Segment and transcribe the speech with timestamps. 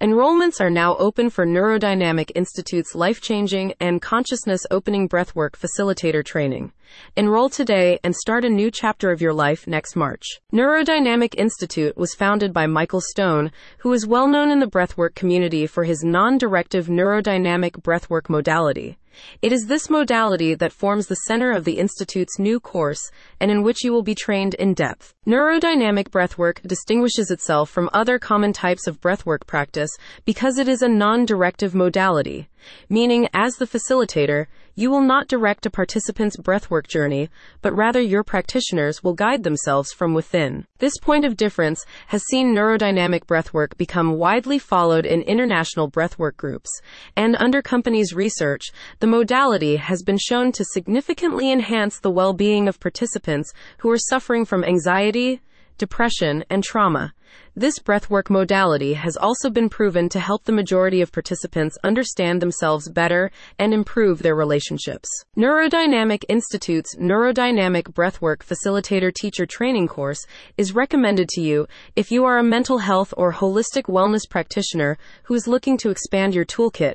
[0.00, 6.70] Enrollments are now open for Neurodynamic Institute's life changing and consciousness opening breathwork facilitator training.
[7.16, 10.22] Enroll today and start a new chapter of your life next March.
[10.52, 15.66] Neurodynamic Institute was founded by Michael Stone, who is well known in the breathwork community
[15.66, 18.98] for his non directive neurodynamic breathwork modality.
[19.42, 23.10] It is this modality that forms the center of the Institute's new course
[23.40, 25.14] and in which you will be trained in depth.
[25.26, 29.90] Neurodynamic breathwork distinguishes itself from other common types of breathwork practice
[30.24, 32.48] because it is a non directive modality,
[32.88, 34.46] meaning, as the facilitator,
[34.78, 37.28] you will not direct a participant's breathwork journey,
[37.62, 40.64] but rather your practitioners will guide themselves from within.
[40.78, 46.70] This point of difference has seen neurodynamic breathwork become widely followed in international breathwork groups,
[47.16, 48.66] and under companies' research,
[49.00, 53.98] the modality has been shown to significantly enhance the well being of participants who are
[53.98, 55.40] suffering from anxiety,
[55.78, 57.14] depression, and trauma.
[57.54, 62.88] This breathwork modality has also been proven to help the majority of participants understand themselves
[62.88, 65.08] better and improve their relationships.
[65.36, 71.66] Neurodynamic Institute's Neurodynamic Breathwork Facilitator Teacher Training course is recommended to you
[71.96, 76.34] if you are a mental health or holistic wellness practitioner who is looking to expand
[76.34, 76.94] your toolkit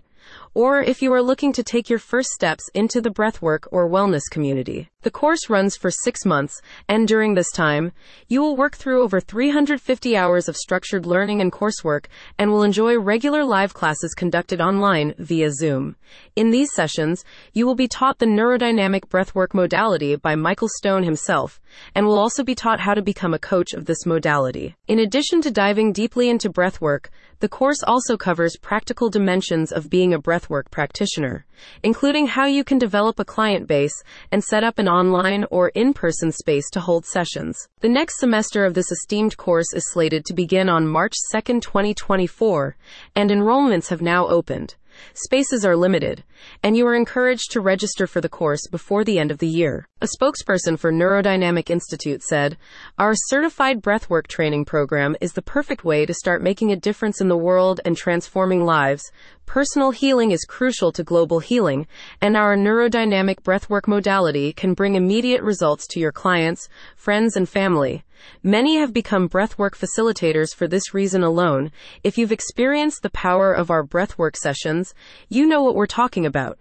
[0.54, 4.24] or if you are looking to take your first steps into the breathwork or wellness
[4.30, 4.90] community.
[5.02, 7.92] The course runs for six months, and during this time,
[8.30, 12.06] you will work through over 350 hours of structured learning and coursework
[12.40, 15.98] and will enjoy regular live classes conducted online via Zoom.
[16.38, 21.60] In these sessions, you will be taught the neurodynamic breathwork modality by Michael Stone himself,
[21.94, 24.76] and will also be taught how to become a coach of this modality.
[24.88, 27.08] In addition to diving deeply into breathwork,
[27.40, 31.46] the course also covers practical dimensions of being a breathwork practitioner,
[31.84, 35.94] including how you can develop a client base and set up an online or in
[35.94, 37.68] person space to hold sessions.
[37.82, 42.78] The next semester of this esteemed course is slated to begin on March 2, 2024,
[43.16, 44.76] and enrollments have now opened.
[45.14, 46.24] Spaces are limited,
[46.62, 49.88] and you are encouraged to register for the course before the end of the year.
[50.04, 52.58] A spokesperson for Neurodynamic Institute said,
[53.00, 57.30] Our certified breathwork training program is the perfect way to start making a difference in
[57.30, 59.10] the world and transforming lives.
[59.46, 61.88] Personal healing is crucial to global healing,
[62.20, 68.04] and our neurodynamic breathwork modality can bring immediate results to your clients, friends, and family.
[68.44, 71.72] Many have become breathwork facilitators for this reason alone.
[72.04, 74.94] If you've experienced the power of our breathwork sessions,
[75.30, 76.60] you know what we're talking about.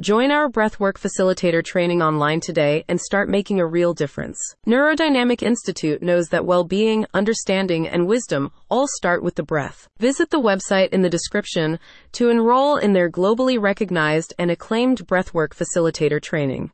[0.00, 4.38] Join our breathwork facilitator training online today and start making a real difference.
[4.66, 9.88] Neurodynamic Institute knows that well being, understanding, and wisdom all start with the breath.
[9.98, 11.78] Visit the website in the description
[12.12, 16.70] to enroll in their globally recognized and acclaimed breathwork facilitator training.